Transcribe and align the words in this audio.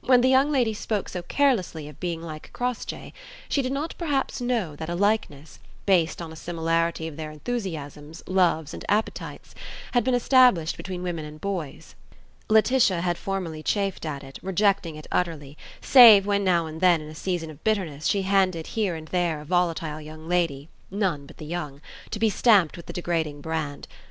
When 0.00 0.22
the 0.22 0.30
young 0.30 0.50
lady 0.50 0.72
spoke 0.72 1.06
so 1.06 1.20
carelessly 1.20 1.86
of 1.86 2.00
being 2.00 2.22
like 2.22 2.50
Crossjay, 2.54 3.12
she 3.46 3.60
did 3.60 3.72
not 3.72 3.94
perhaps 3.98 4.40
know 4.40 4.74
that 4.74 4.88
a 4.88 4.94
likeness, 4.94 5.58
based 5.84 6.22
on 6.22 6.32
a 6.32 6.34
similarity 6.34 7.06
of 7.06 7.18
their 7.18 7.30
enthusiasms, 7.30 8.22
loves, 8.26 8.72
and 8.72 8.86
appetites, 8.88 9.54
had 9.92 10.02
been 10.02 10.14
established 10.14 10.78
between 10.78 11.02
women 11.02 11.26
and 11.26 11.42
boys. 11.42 11.94
Laetitia 12.48 13.02
had 13.02 13.18
formerly 13.18 13.62
chafed 13.62 14.06
at 14.06 14.24
it, 14.24 14.38
rejecting 14.40 14.96
it 14.96 15.06
utterly, 15.12 15.58
save 15.82 16.24
when 16.24 16.42
now 16.42 16.64
and 16.64 16.80
then 16.80 17.02
in 17.02 17.10
a 17.10 17.14
season 17.14 17.50
of 17.50 17.62
bitterness 17.62 18.06
she 18.06 18.22
handed 18.22 18.68
here 18.68 18.94
and 18.94 19.08
there 19.08 19.42
a 19.42 19.44
volatile 19.44 20.00
young 20.00 20.26
lady 20.26 20.70
(none 20.90 21.26
but 21.26 21.36
the 21.36 21.44
young) 21.44 21.82
to 22.10 22.18
be 22.18 22.30
stamped 22.30 22.78
with 22.78 22.86
the 22.86 22.94
degrading 22.94 23.42
brand. 23.42 23.86